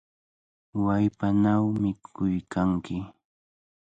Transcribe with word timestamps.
¡Wallpanaw 0.83 1.63
mikuykanki! 1.81 2.97